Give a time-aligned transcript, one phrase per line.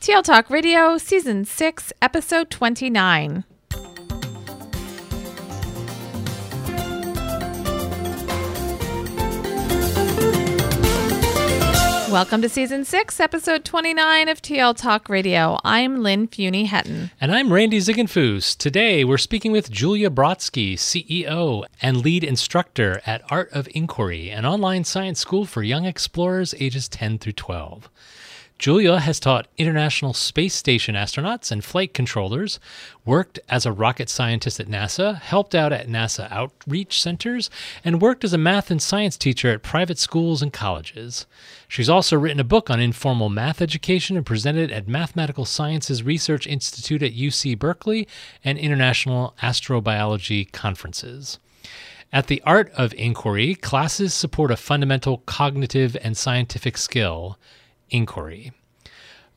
[0.00, 3.44] TL Talk Radio, Season 6, Episode 29.
[12.10, 15.58] Welcome to Season 6, Episode 29 of TL Talk Radio.
[15.64, 17.10] I'm Lynn Fuini-Hetten.
[17.20, 18.56] And I'm Randy Ziegenfuss.
[18.56, 24.46] Today we're speaking with Julia Brodsky, CEO and lead instructor at Art of Inquiry, an
[24.46, 27.90] online science school for young explorers ages 10 through 12.
[28.58, 32.58] Julia has taught International Space Station astronauts and flight controllers,
[33.04, 37.50] worked as a rocket scientist at NASA, helped out at NASA outreach centers,
[37.84, 41.26] and worked as a math and science teacher at private schools and colleges.
[41.68, 46.46] She's also written a book on informal math education and presented at Mathematical Sciences Research
[46.46, 48.08] Institute at UC Berkeley
[48.42, 51.38] and international astrobiology conferences.
[52.10, 57.36] At the Art of Inquiry, classes support a fundamental cognitive and scientific skill
[57.90, 58.52] inquiry.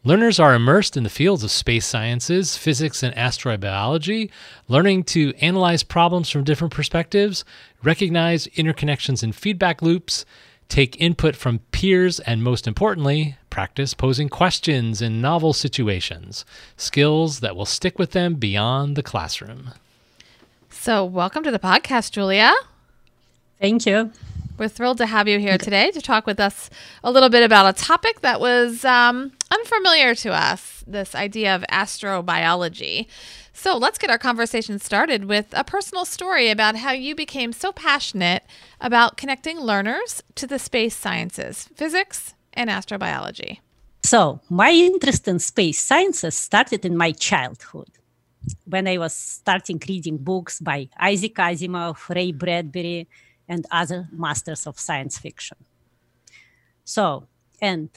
[0.06, 4.30] Learners are immersed in the fields of space sciences, physics, and astrobiology,
[4.70, 7.44] learning to analyze problems from different perspectives,
[7.84, 10.26] recognize interconnections and feedback loops,
[10.70, 16.46] take input from peers, and most importantly, practice posing questions in novel situations,
[16.78, 19.72] skills that will stick with them beyond the classroom.
[20.70, 22.54] So, welcome to the podcast, Julia.
[23.60, 24.14] Thank you.
[24.60, 26.70] We're thrilled to have you here today to talk with us
[27.02, 31.64] a little bit about a topic that was um, unfamiliar to us this idea of
[31.72, 33.08] astrobiology.
[33.54, 37.72] So let's get our conversation started with a personal story about how you became so
[37.72, 38.44] passionate
[38.82, 43.60] about connecting learners to the space sciences, physics, and astrobiology.
[44.04, 47.92] So, my interest in space sciences started in my childhood
[48.66, 53.08] when I was starting reading books by Isaac Asimov, Ray Bradbury,
[53.50, 55.58] and other masters of science fiction.
[56.86, 57.28] So,
[57.60, 57.90] and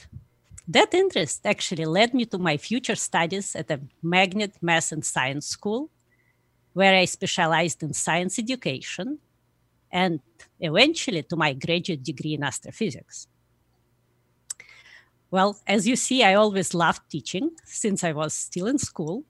[0.67, 5.45] that interest actually led me to my future studies at a magnet math and science
[5.45, 5.89] school,
[6.73, 9.19] where I specialized in science education,
[9.91, 10.19] and
[10.59, 13.27] eventually to my graduate degree in astrophysics.
[15.29, 19.23] Well, as you see, I always loved teaching since I was still in school.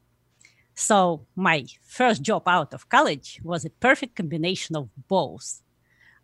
[0.76, 5.63] So, my first job out of college was a perfect combination of both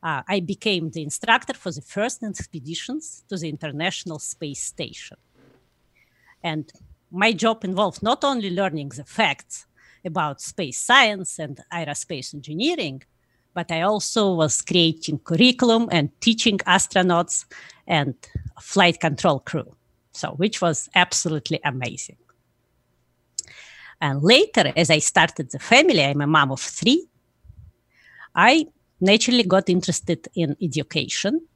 [0.02, 5.18] uh, I became the instructor for the first expeditions to the International Space Station.
[6.44, 6.72] And
[7.12, 9.66] my job involved not only learning the facts
[10.06, 13.04] about space science and aerospace engineering,
[13.54, 17.46] but I also was creating curriculum and teaching astronauts
[17.88, 18.16] and
[18.62, 19.76] flight control crew.
[20.12, 22.18] So, which was absolutely amazing.
[24.02, 27.08] And later, as I started the family, I'm a mom of three.
[28.34, 28.68] I
[29.00, 31.48] naturally got interested in education.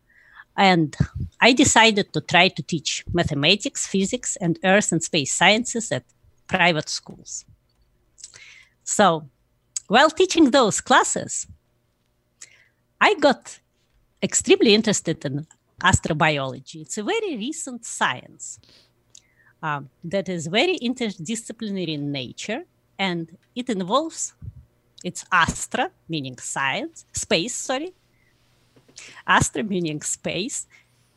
[0.55, 0.95] And
[1.41, 6.03] I decided to try to teach mathematics, physics, and earth and space sciences at
[6.47, 7.45] private schools.
[8.83, 9.27] So,
[9.87, 11.47] while teaching those classes,
[13.01, 13.59] I got
[14.21, 15.47] extremely interested in
[15.81, 16.81] astrobiology.
[16.81, 18.59] It's a very recent science
[19.61, 22.63] um, that is very interdisciplinary in nature
[22.99, 24.33] and it involves
[25.03, 27.93] it's astra, meaning science, space, sorry.
[29.27, 30.67] Astra meaning space,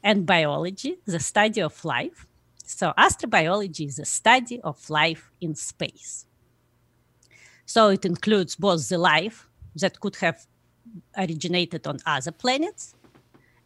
[0.03, 2.27] and biology, the study of life.
[2.65, 6.27] So, astrobiology is a study of life in space.
[7.65, 10.47] So, it includes both the life that could have
[11.17, 12.95] originated on other planets,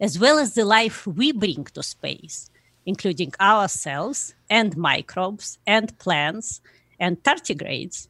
[0.00, 2.50] as well as the life we bring to space,
[2.87, 6.61] including ourselves and microbes and plants
[6.99, 8.08] and tardigrades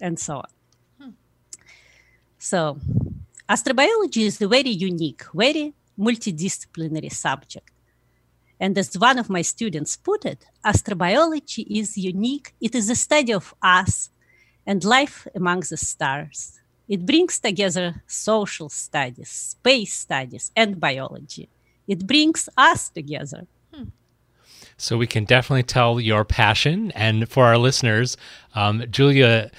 [0.00, 0.50] and so on.
[2.42, 2.76] So,
[3.48, 7.70] astrobiology is a very unique, very multidisciplinary subject.
[8.58, 12.52] And as one of my students put it, astrobiology is unique.
[12.60, 14.10] It is a study of us
[14.66, 16.58] and life among the stars.
[16.88, 21.48] It brings together social studies, space studies, and biology.
[21.86, 23.46] It brings us together.
[23.72, 23.90] Hmm.
[24.76, 26.90] So we can definitely tell your passion.
[26.96, 28.16] And for our listeners,
[28.56, 29.52] um, Julia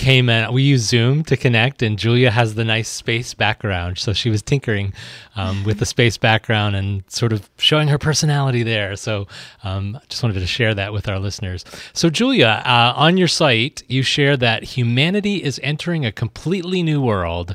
[0.00, 0.50] came in.
[0.52, 3.98] We use Zoom to connect, and Julia has the nice space background.
[3.98, 4.94] So she was tinkering
[5.36, 8.96] um, with the space background and sort of showing her personality there.
[8.96, 9.28] So
[9.62, 11.66] um, just wanted to share that with our listeners.
[11.92, 17.02] So, Julia, uh, on your site, you share that humanity is entering a completely new
[17.02, 17.54] world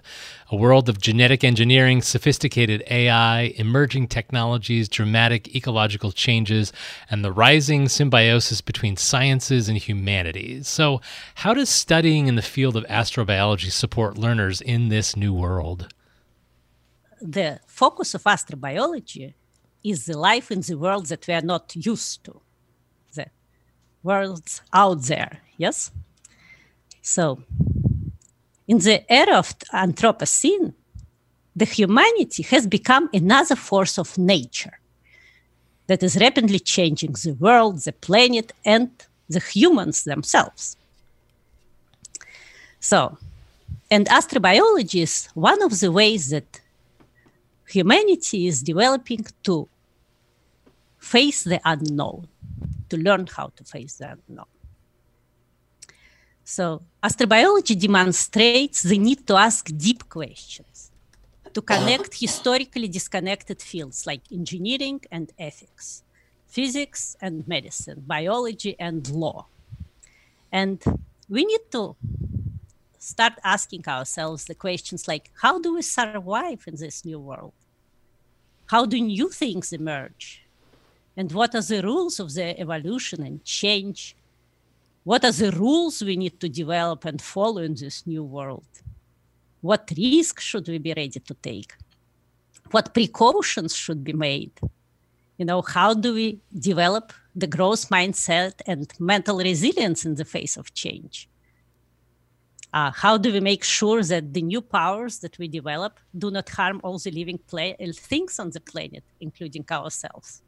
[0.52, 6.72] a world of genetic engineering, sophisticated AI, emerging technologies, dramatic ecological changes,
[7.10, 10.68] and the rising symbiosis between sciences and humanities.
[10.68, 11.02] So,
[11.36, 15.94] how does studying in the field of astrobiology support learners in this new world?
[17.22, 19.34] The focus of astrobiology
[19.84, 22.42] is the life in the world that we are not used to,
[23.14, 23.28] the
[24.04, 25.92] worlds out there, yes?
[27.02, 27.44] So,
[28.68, 30.74] in the era of Anthropocene,
[31.56, 34.80] the humanity has become another force of nature
[35.88, 38.90] that is rapidly changing the world, the planet, and
[39.30, 40.78] the humans themselves.
[42.80, 43.18] So,
[43.90, 46.62] and astrobiology is one of the ways that
[47.70, 49.68] humanity is developing to
[50.98, 52.28] face the unknown,
[52.90, 54.55] to learn how to face the unknown.
[56.48, 60.92] So, astrobiology demonstrates the need to ask deep questions,
[61.52, 66.04] to connect historically disconnected fields like engineering and ethics,
[66.46, 69.48] physics and medicine, biology and law.
[70.52, 70.84] And
[71.28, 71.96] we need to
[73.00, 77.54] start asking ourselves the questions like how do we survive in this new world?
[78.68, 80.46] How do new things emerge?
[81.18, 84.16] And what are the rules of the evolution and change
[85.06, 88.68] what are the rules we need to develop and follow in this new world?
[89.62, 91.74] What risks should we be ready to take?
[92.72, 94.60] What precautions should be made?
[95.38, 100.58] You know, how do we develop the growth mindset and mental resilience in the face
[100.58, 101.30] of change?
[102.74, 106.50] Uh, how do we make sure that the new powers that we develop do not
[106.50, 107.40] harm all the living
[107.94, 110.42] things on the planet, including ourselves?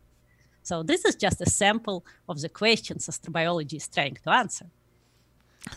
[0.67, 4.65] So this is just a sample of the questions astrobiology is trying to answer.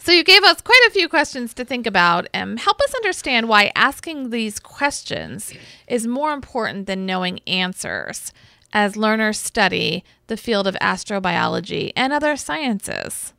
[0.00, 2.26] So you gave us quite a few questions to think about.
[2.34, 5.54] Um, help us understand why asking these questions
[5.86, 8.32] is more important than knowing answers
[8.72, 13.32] as learners study the field of astrobiology and other sciences.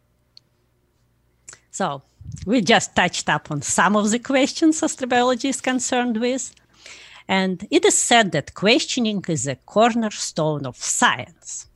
[1.70, 2.02] So
[2.46, 6.54] we just touched up on some of the questions astrobiology is concerned with.
[7.28, 11.68] And it is said that questioning is a cornerstone of science.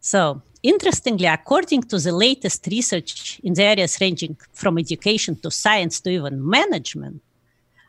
[0.00, 6.00] So, interestingly, according to the latest research in the areas ranging from education to science
[6.00, 7.22] to even management,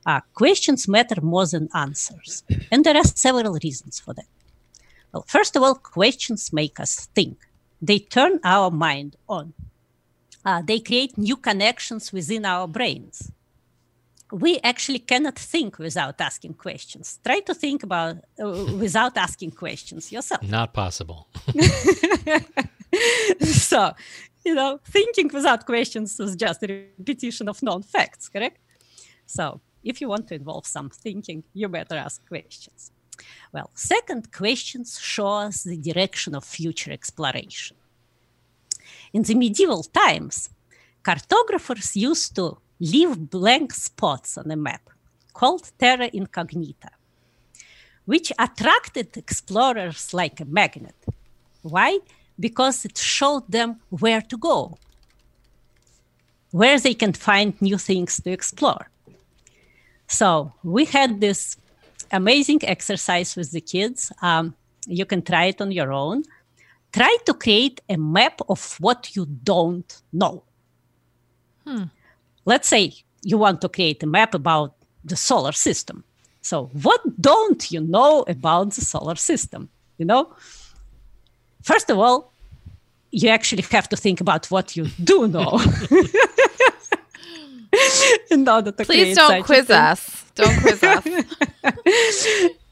[0.05, 2.43] uh, questions matter more than answers.
[2.71, 4.27] And there are several reasons for that.
[5.11, 7.37] Well, first of all, questions make us think,
[7.81, 9.53] they turn our mind on.
[10.45, 13.31] Uh, they create new connections within our brains
[14.31, 17.19] we actually cannot think without asking questions.
[17.23, 20.43] Try to think about uh, without asking questions yourself.
[20.43, 21.27] Not possible.
[23.41, 23.93] so,
[24.45, 26.67] you know, thinking without questions is just a
[26.99, 28.59] repetition of known facts, correct?
[29.25, 32.91] So, if you want to involve some thinking, you better ask questions.
[33.51, 37.77] Well, second, questions show us the direction of future exploration.
[39.13, 40.49] In the medieval times,
[41.03, 44.89] cartographers used to leave blank spots on a map
[45.33, 46.89] called terra incognita,
[48.05, 50.95] which attracted explorers like a magnet.
[51.61, 51.99] Why?
[52.39, 54.77] Because it showed them where to go,
[56.51, 58.89] where they can find new things to explore.
[60.07, 61.57] So we had this
[62.11, 64.11] amazing exercise with the kids.
[64.21, 64.55] Um,
[64.87, 66.23] you can try it on your own.
[66.91, 70.43] Try to create a map of what you don't know.
[71.67, 71.83] Hmm
[72.45, 72.93] let's say
[73.23, 76.03] you want to create a map about the solar system.
[76.41, 79.69] So, what don't you know about the solar system?
[79.97, 80.33] You know?
[81.61, 82.31] first of all,
[83.11, 85.59] you actually have to think about what you do know.
[88.31, 90.25] in order to Please don't quiz us.
[90.35, 91.05] Don't quiz us.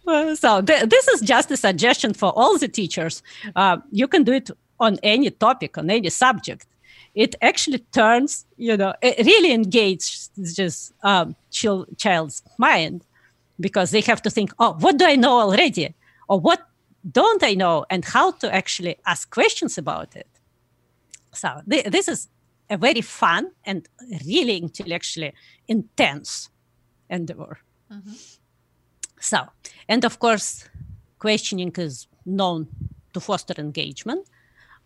[0.39, 3.23] so th- this is just a suggestion for all the teachers.
[3.55, 6.65] Uh, you can do it on any topic, on any subject.
[7.17, 11.35] It actually turns, you know, it really engages this um,
[11.97, 13.03] child's mind
[13.59, 15.95] because they have to think, oh, what do I know already?
[16.29, 16.61] Or what
[17.11, 17.85] don't I know?
[17.89, 20.29] And how to actually ask questions about it.
[21.33, 22.29] So th- this is
[22.69, 23.87] a very fun and
[24.25, 25.33] really intellectually
[25.67, 26.49] intense
[27.09, 27.57] endeavor.
[27.91, 28.13] Mm-hmm.
[29.19, 29.39] So,
[29.89, 30.69] and of course,
[31.17, 32.67] questioning is known
[33.13, 34.27] to foster engagement,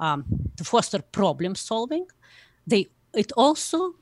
[0.02, 0.26] um,
[0.58, 2.06] to foster problem solving.
[2.68, 3.96] They it also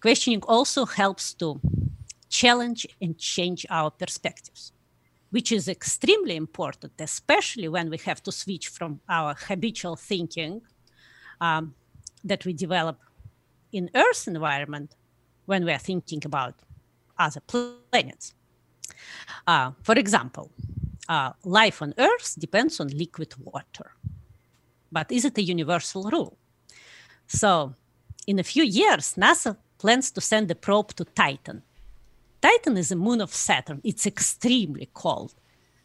[0.00, 1.60] questioning also helps to
[2.28, 4.72] challenge and change our perspectives,
[5.30, 10.62] which is extremely important, especially when we have to switch from our habitual thinking
[11.40, 11.74] um,
[12.24, 12.98] that we develop
[13.72, 14.94] in Earth environment
[15.46, 16.54] when we are thinking about
[17.18, 18.34] other planets.
[19.46, 20.50] Uh, for example,
[21.08, 23.92] uh, life on Earth depends on liquid water.
[24.90, 26.36] But is it a universal rule?
[27.26, 27.74] So,
[28.26, 31.62] in a few years, NASA plans to send a probe to Titan.
[32.40, 33.80] Titan is a moon of Saturn.
[33.84, 35.34] It's extremely cold.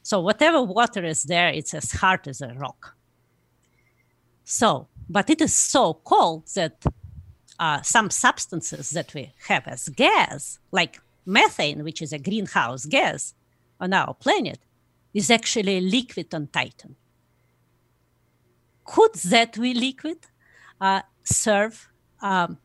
[0.03, 2.95] So, whatever water is there, it's as hard as a rock.
[4.43, 6.83] So, but it is so cold that
[7.59, 13.33] uh, some substances that we have as gas, like methane, which is a greenhouse gas
[13.79, 14.59] on our planet,
[15.13, 16.95] is actually liquid on Titan.
[18.85, 20.17] Could that we liquid
[20.79, 21.89] uh, serve
[22.21, 22.57] um,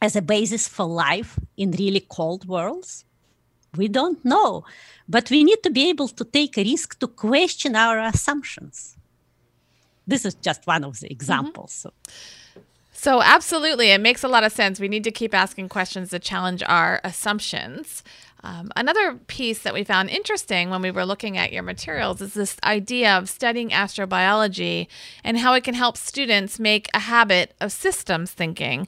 [0.00, 3.04] as a basis for life in really cold worlds?
[3.76, 4.64] We don't know,
[5.08, 8.96] but we need to be able to take a risk to question our assumptions.
[10.06, 11.12] This is just one of the mm-hmm.
[11.12, 11.86] examples.
[11.86, 12.60] Mm-hmm.
[12.98, 13.08] So.
[13.08, 14.78] So, absolutely, it makes a lot of sense.
[14.78, 18.04] We need to keep asking questions to challenge our assumptions.
[18.44, 22.34] Um, another piece that we found interesting when we were looking at your materials is
[22.34, 24.88] this idea of studying astrobiology
[25.24, 28.86] and how it can help students make a habit of systems thinking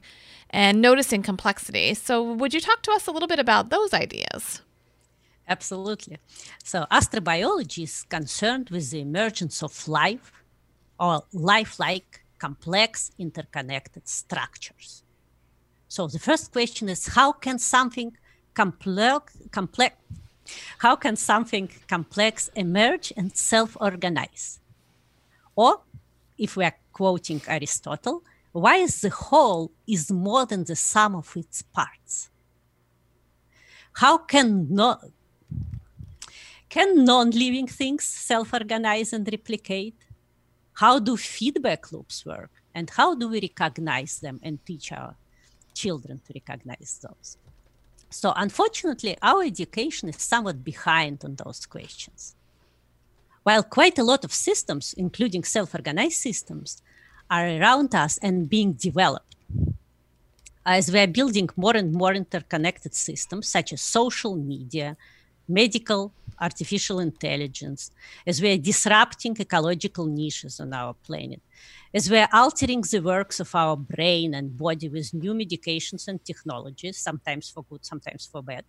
[0.51, 1.95] and noticing complexity.
[1.95, 4.61] So, would you talk to us a little bit about those ideas?
[5.47, 6.19] Absolutely.
[6.63, 10.31] So, astrobiology is concerned with the emergence of life
[10.99, 15.03] or lifelike complex interconnected structures.
[15.87, 18.09] So the first question is how can something
[18.55, 19.23] complex,
[20.79, 24.59] how can something complex emerge and self-organize?
[25.55, 25.81] Or
[26.45, 28.23] if we are quoting Aristotle,
[28.63, 32.31] why is the whole is more than the sum of its parts?
[34.01, 34.97] How can no,
[36.69, 39.99] can non-living things self-organize and replicate?
[40.73, 45.15] How do feedback loops work and how do we recognize them and teach our
[45.73, 47.37] children to recognize those?
[48.09, 52.35] So unfortunately our education is somewhat behind on those questions.
[53.43, 56.81] While quite a lot of systems including self-organized systems
[57.29, 59.35] are around us and being developed
[60.65, 64.95] as we are building more and more interconnected systems such as social media
[65.47, 67.91] medical artificial intelligence,
[68.25, 71.41] as we are disrupting ecological niches on our planet,
[71.93, 76.23] as we are altering the works of our brain and body with new medications and
[76.25, 78.65] technologies, sometimes for good, sometimes for bad,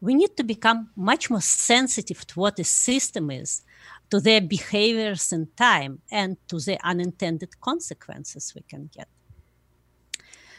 [0.00, 3.62] we need to become much more sensitive to what a system is,
[4.10, 9.08] to their behaviors in time, and to the unintended consequences we can get.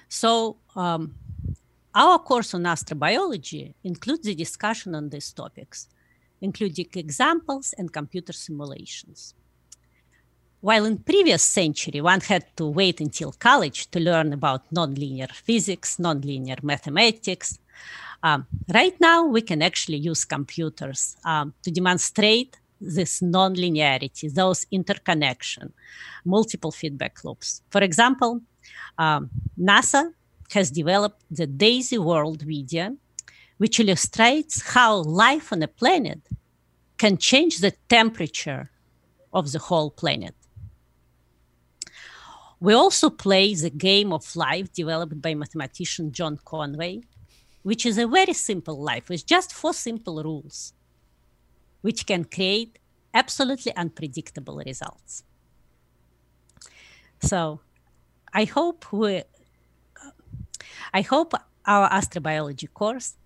[0.07, 1.15] So, um,
[1.93, 5.87] our course on astrobiology includes the discussion on these topics
[6.41, 9.35] including examples and computer simulations.
[10.61, 15.97] While in previous century one had to wait until college to learn about nonlinear physics,
[15.97, 17.57] nonlinear mathematics,
[18.23, 25.73] um, right now we can actually use computers um, to demonstrate this nonlinearity, those interconnection,
[26.25, 27.61] multiple feedback loops.
[27.69, 28.41] For example,
[28.97, 29.29] um,
[29.59, 30.13] NASA
[30.51, 32.97] has developed the DAISY World video,
[33.61, 36.19] which illustrates how life on a planet
[36.97, 38.71] can change the temperature
[39.31, 40.33] of the whole planet.
[42.59, 47.01] We also play the game of life developed by mathematician John Conway,
[47.61, 50.73] which is a very simple life with just four simple rules,
[51.81, 52.79] which can create
[53.13, 55.23] absolutely unpredictable results.
[57.21, 57.59] So
[58.33, 59.21] I hope we
[60.91, 61.35] I hope
[61.67, 63.17] our astrobiology course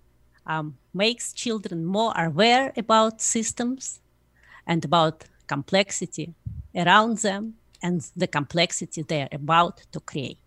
[0.46, 4.00] um, makes children more aware about systems
[4.66, 6.34] and about complexity
[6.74, 10.38] around them and the complexity they're about to create.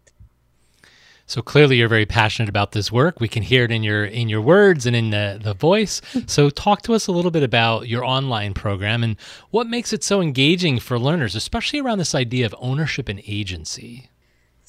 [1.30, 3.20] So clearly you're very passionate about this work.
[3.20, 6.02] We can hear it in your in your words and in the, the voice.
[6.26, 9.16] So talk to us a little bit about your online program and
[9.52, 14.10] what makes it so engaging for learners, especially around this idea of ownership and agency.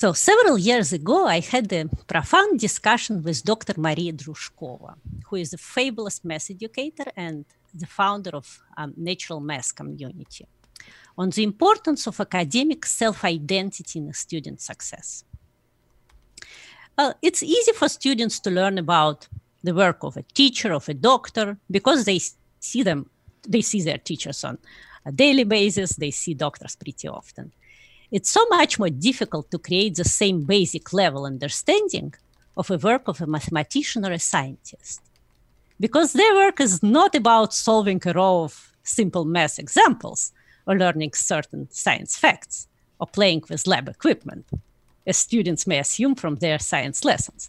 [0.00, 3.74] So several years ago, I had a profound discussion with Dr.
[3.76, 4.94] Maria Droujkova,
[5.26, 8.46] who is a fabulous math educator and the founder of
[8.78, 10.46] um, Natural Math Community,
[11.18, 15.24] on the importance of academic self-identity in student success.
[16.96, 19.28] Uh, it's easy for students to learn about
[19.62, 22.20] the work of a teacher, of a doctor, because they
[22.58, 23.10] see them,
[23.46, 24.56] they see their teachers on
[25.04, 27.52] a daily basis, they see doctors pretty often.
[28.10, 32.14] It's so much more difficult to create the same basic level understanding
[32.56, 35.00] of a work of a mathematician or a scientist.
[35.78, 40.32] Because their work is not about solving a row of simple math examples
[40.66, 42.66] or learning certain science facts
[42.98, 44.46] or playing with lab equipment
[45.06, 47.48] as students may assume from their science lessons.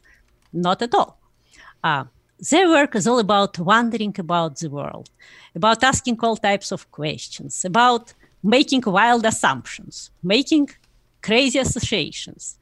[0.54, 1.18] Not at all.
[1.84, 2.06] Uh,
[2.50, 5.10] their work is all about wondering about the world,
[5.56, 10.70] about asking all types of questions, about making wild assumptions, making
[11.22, 12.58] crazy associations,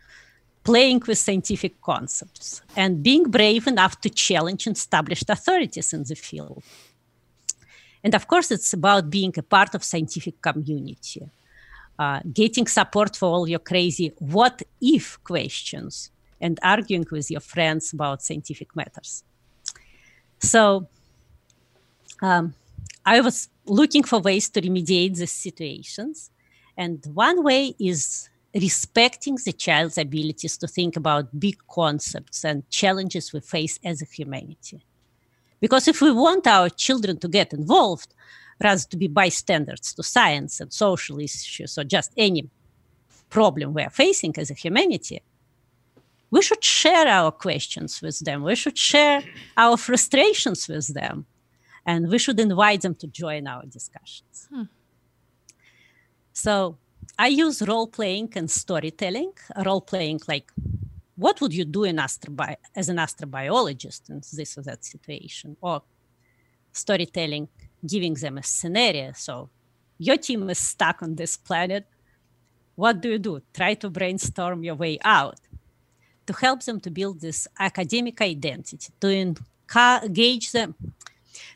[0.64, 6.64] playing with scientific concepts, and being brave enough to challenge established authorities in the field.
[8.04, 11.30] And of course, it's about being a part of scientific community,
[11.98, 17.94] uh, getting support for all your crazy what if questions and arguing with your friends
[17.94, 19.24] about scientific matters.
[20.40, 20.88] So
[22.22, 22.54] um,
[23.06, 26.32] I was looking for ways to remediate these situations.
[26.78, 33.34] And one way is respecting the child's abilities to think about big concepts and challenges
[33.34, 34.82] we face as a humanity.
[35.60, 38.14] Because if we want our children to get involved,
[38.64, 42.50] rather to be bystanders to science and social issues or just any
[43.30, 45.22] problem we are facing as a humanity,
[46.32, 48.44] we should share our questions with them.
[48.44, 49.24] We should share
[49.58, 51.26] our frustrations with them.
[51.86, 54.48] And we should invite them to join our discussions.
[54.52, 54.64] Hmm.
[56.34, 56.78] So
[57.18, 59.34] I use role playing and storytelling.
[59.66, 60.52] Role playing, like,
[61.16, 65.58] what would you do in astrobi- as an astrobiologist in this or that situation?
[65.62, 65.82] Or
[66.72, 67.50] storytelling,
[67.86, 69.12] giving them a scenario.
[69.14, 69.50] So
[69.98, 71.86] your team is stuck on this planet.
[72.76, 73.42] What do you do?
[73.54, 75.40] Try to brainstorm your way out
[76.26, 79.36] to help them to build this academic identity, to
[80.06, 80.76] engage them,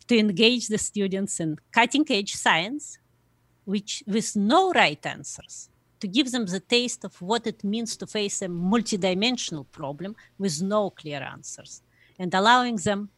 [0.08, 2.98] to engage the students in cutting edge science,
[3.66, 8.06] which with no right answers, to give them the taste of what it means to
[8.06, 11.82] face a multidimensional problem with no clear answers,
[12.20, 13.10] and allowing them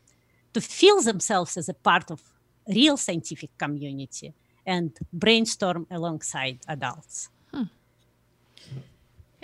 [0.54, 2.22] to feel themselves as a part of
[2.68, 4.34] real scientific community
[4.66, 7.30] and brainstorm alongside adults.
[7.54, 7.64] Hmm.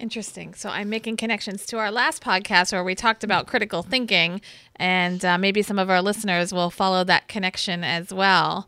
[0.02, 0.56] Interesting.
[0.56, 4.42] So I'm making connections to our last podcast where we talked about critical thinking,
[4.78, 8.68] and uh, maybe some of our listeners will follow that connection as well.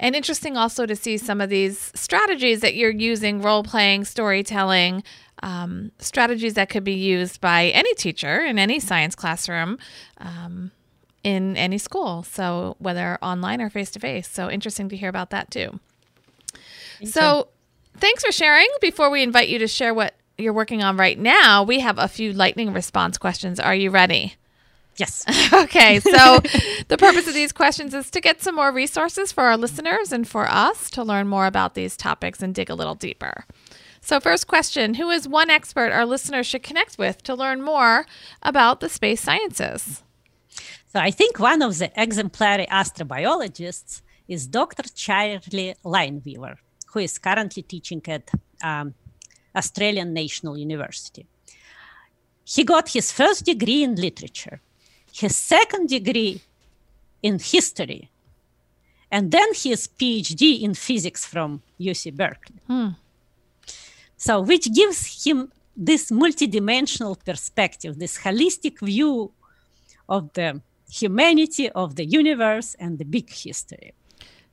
[0.00, 5.04] And interesting also to see some of these strategies that you're using role playing, storytelling,
[5.44, 9.78] um, strategies that could be used by any teacher in any science classroom.
[10.18, 10.72] Um,
[11.22, 12.22] in any school.
[12.22, 14.28] So whether online or face to face.
[14.28, 15.80] So interesting to hear about that too.
[16.98, 17.44] Thank so you.
[17.98, 18.68] thanks for sharing.
[18.82, 22.08] Before we invite you to share what you're working on right now, we have a
[22.08, 23.60] few lightning response questions.
[23.60, 24.34] Are you ready?
[24.96, 25.24] Yes.
[25.52, 26.00] okay.
[26.00, 26.40] So
[26.88, 30.26] the purpose of these questions is to get some more resources for our listeners and
[30.26, 33.44] for us to learn more about these topics and dig a little deeper.
[34.00, 38.06] So, first question Who is one expert our listeners should connect with to learn more
[38.42, 40.02] about the space sciences?
[40.94, 44.84] So I think one of the exemplary astrobiologists is Dr.
[44.94, 46.58] Charlie Lineweaver,
[46.92, 48.30] who is currently teaching at
[48.62, 48.94] um,
[49.54, 51.26] Australian National University.
[52.44, 54.60] He got his first degree in literature,
[55.12, 56.42] his second degree
[57.22, 58.10] in history,
[59.10, 62.60] and then his PhD in physics from UC Berkeley.
[62.66, 62.88] Hmm.
[64.16, 69.32] So, which gives him this multidimensional perspective, this holistic view
[70.08, 73.92] of the humanity of the universe and the big history.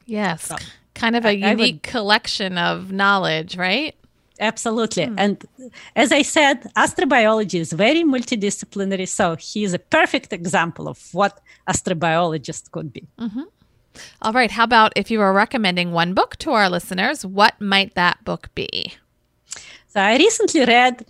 [0.06, 0.48] Yes.
[0.48, 0.56] So,
[0.94, 3.96] kind of a I, unique I would, collection of knowledge, right?
[4.40, 5.06] Absolutely.
[5.06, 5.20] Hmm.
[5.20, 5.46] And
[5.96, 9.08] as I said, astrobiology is very multidisciplinary.
[9.08, 11.40] So he is a perfect example of what
[11.70, 13.08] astrobiologist could be.
[13.20, 13.44] Mm-hmm.
[14.22, 14.50] All right.
[14.50, 18.50] How about if you were recommending one book to our listeners, what might that book
[18.56, 18.94] be?
[19.90, 21.06] So I recently read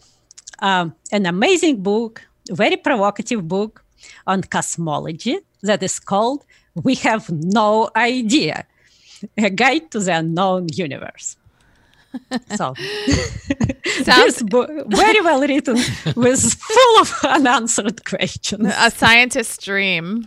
[0.60, 3.84] um, an amazing book, very provocative book
[4.26, 8.66] on cosmology that is called We Have No Idea
[9.38, 11.38] A Guide to the Unknown Universe.
[12.56, 12.74] So.
[14.06, 15.76] This book very well written
[16.16, 18.74] with full of unanswered questions.
[18.78, 20.26] A scientist's dream.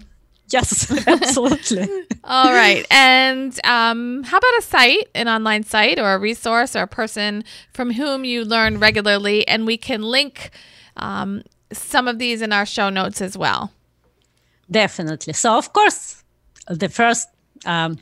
[0.50, 1.88] Yes absolutely.
[2.22, 6.82] All right and um, how about a site an online site or a resource or
[6.82, 7.42] a person
[7.72, 10.50] from whom you learn regularly and we can link
[10.96, 11.42] um,
[11.72, 13.72] some of these in our show notes as well?
[14.70, 15.32] Definitely.
[15.32, 16.22] So of course
[16.68, 17.28] the first
[17.64, 17.98] um,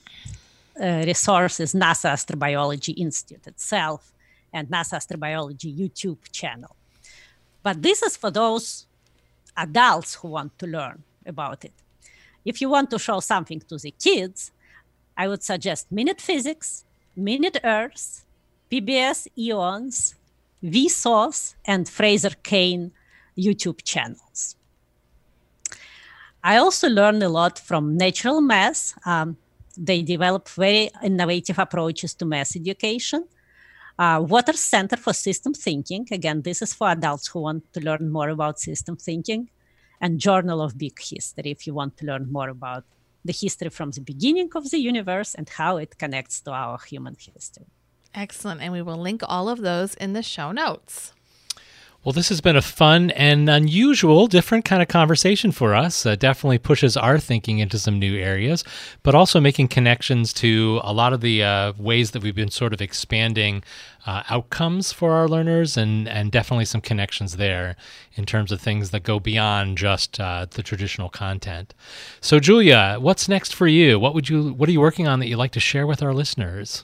[0.80, 4.12] uh, resource nasa astrobiology institute itself
[4.52, 6.74] and nasa astrobiology youtube channel
[7.62, 8.87] but this is for those
[9.56, 11.72] adults who want to learn about it
[12.44, 14.50] if you want to show something to the kids,
[15.16, 18.24] I would suggest Minute Physics, Minute Earth,
[18.70, 20.14] PBS Eons,
[20.62, 22.92] Vsauce, and Fraser Cain
[23.37, 24.56] YouTube channels.
[26.42, 28.94] I also learned a lot from Natural Math.
[29.06, 29.37] Um,
[29.76, 33.24] they develop very innovative approaches to math education.
[33.98, 36.06] Uh, Waters Center for System Thinking.
[36.11, 39.50] Again, this is for adults who want to learn more about system thinking
[40.00, 42.85] and Journal of Big History if you want to learn more about
[43.24, 47.16] the history from the beginning of the universe and how it connects to our human
[47.18, 47.66] history.
[48.14, 48.61] Excellent.
[48.61, 51.12] And we will link all of those in the show notes.
[52.04, 56.04] Well, this has been a fun and unusual, different kind of conversation for us.
[56.04, 58.64] Uh, definitely pushes our thinking into some new areas,
[59.04, 62.72] but also making connections to a lot of the uh, ways that we've been sort
[62.72, 63.62] of expanding
[64.04, 67.76] uh, outcomes for our learners, and and definitely some connections there
[68.14, 71.72] in terms of things that go beyond just uh, the traditional content.
[72.20, 74.00] So, Julia, what's next for you?
[74.00, 76.12] What would you What are you working on that you'd like to share with our
[76.12, 76.82] listeners?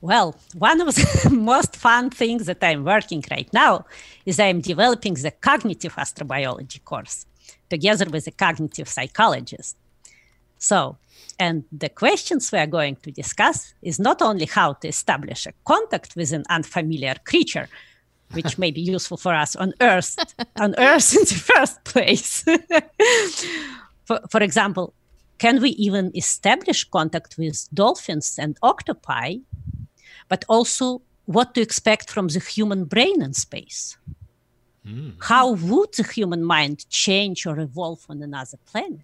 [0.00, 3.84] Well, one of the most fun things that I'm working right now
[4.24, 7.26] is I'm developing the cognitive astrobiology course
[7.68, 9.76] together with a cognitive psychologist.
[10.58, 10.98] So,
[11.38, 15.52] and the questions we are going to discuss is not only how to establish a
[15.64, 17.68] contact with an unfamiliar creature,
[18.32, 20.16] which may be useful for us on Earth,
[20.56, 22.42] on Earth in the first place.
[24.04, 24.94] for, for example,
[25.38, 29.36] can we even establish contact with dolphins and octopi
[30.28, 33.98] but also what to expect from the human brain in space.
[34.86, 35.14] Mm.
[35.20, 39.00] How would the human mind change or evolve on another planet?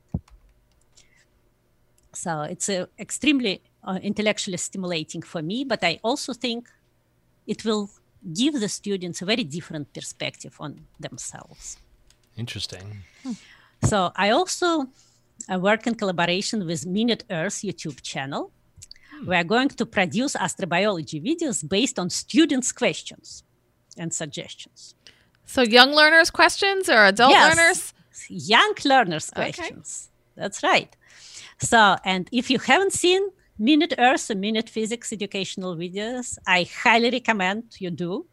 [2.14, 6.68] So it's uh, extremely uh, intellectually stimulating for me, but I also think
[7.46, 7.90] it will
[8.32, 11.76] give the students a very different perspective on themselves.
[12.36, 13.02] Interesting.
[13.22, 13.32] Hmm.
[13.84, 14.86] So I also
[15.48, 18.50] I work in collaboration with Minute Earth YouTube channel,
[19.26, 23.44] we are going to produce astrobiology videos based on students' questions
[23.96, 24.94] and suggestions.
[25.46, 27.94] So, young learners' questions or adult yes, learners?
[28.28, 30.08] Young learners' questions.
[30.08, 30.42] Okay.
[30.42, 30.96] That's right.
[31.58, 33.22] So, and if you haven't seen
[33.58, 38.26] Minute Earth and Minute Physics educational videos, I highly recommend you do.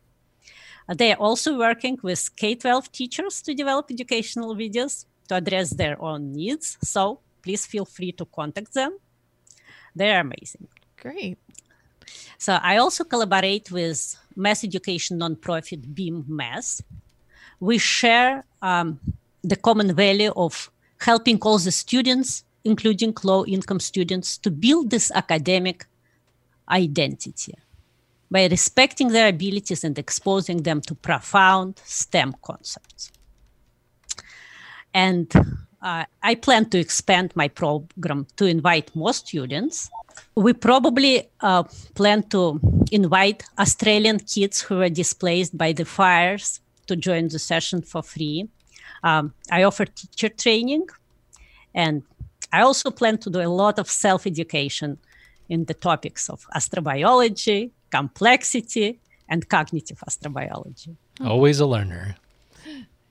[0.90, 5.72] Uh, they are also working with K 12 teachers to develop educational videos to address
[5.72, 6.78] their own needs.
[6.84, 8.98] So, please feel free to contact them.
[9.96, 10.68] They're amazing.
[10.98, 11.38] Great.
[12.38, 16.82] So I also collaborate with mass education nonprofit Beam Mass.
[17.60, 19.00] We share um,
[19.44, 25.12] the common value of helping all the students, including low income students, to build this
[25.12, 25.86] academic
[26.70, 27.56] identity
[28.30, 33.12] by respecting their abilities and exposing them to profound STEM concepts.
[34.94, 35.32] And
[35.82, 39.90] uh, I plan to expand my program to invite more students.
[40.36, 41.64] We probably uh,
[41.96, 42.60] plan to
[42.92, 48.48] invite Australian kids who were displaced by the fires to join the session for free.
[49.04, 50.88] Um, I offer teacher training,
[51.74, 52.04] and
[52.52, 54.98] I also plan to do a lot of self education
[55.50, 60.96] in the topics of astrobiology, complexity, and cognitive astrobiology.
[61.26, 62.16] Always a learner.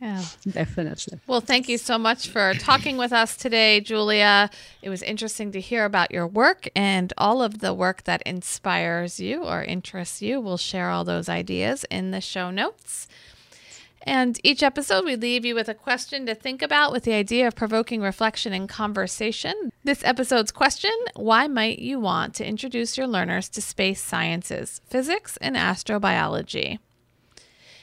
[0.00, 1.20] Yeah, definitely.
[1.26, 4.48] Well, thank you so much for talking with us today, Julia.
[4.80, 9.20] It was interesting to hear about your work and all of the work that inspires
[9.20, 10.40] you or interests you.
[10.40, 13.08] We'll share all those ideas in the show notes.
[14.02, 17.46] And each episode, we leave you with a question to think about with the idea
[17.46, 19.70] of provoking reflection and conversation.
[19.84, 25.36] This episode's question Why might you want to introduce your learners to space sciences, physics,
[25.42, 26.78] and astrobiology?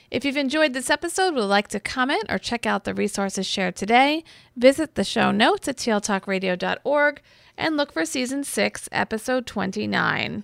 [0.09, 3.75] If you've enjoyed this episode, would like to comment or check out the resources shared
[3.75, 4.23] today,
[4.55, 7.21] visit the show notes at tltalkradio.org
[7.57, 10.43] and look for season 6, episode 29.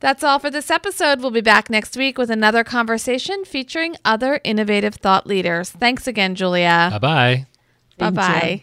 [0.00, 1.20] That's all for this episode.
[1.20, 5.70] We'll be back next week with another conversation featuring other innovative thought leaders.
[5.70, 6.88] Thanks again, Julia.
[6.90, 7.46] Bye bye.
[7.98, 8.62] Bye bye.